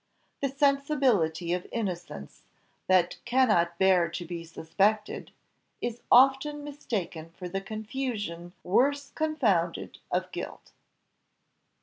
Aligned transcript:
The 0.39 0.49
sensibility 0.49 1.53
of 1.53 1.67
innocence, 1.71 2.41
that 2.87 3.17
cannot 3.23 3.77
bear 3.77 4.09
to 4.09 4.25
be 4.25 4.43
suspected, 4.43 5.29
is 5.79 6.01
often 6.11 6.63
mistaken 6.63 7.29
for 7.29 7.47
the 7.47 7.61
confusion 7.61 8.53
worse 8.63 9.11
confounded 9.11 9.99
of 10.09 10.31
guilt." 10.31 10.71